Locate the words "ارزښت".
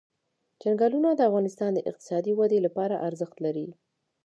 3.07-3.37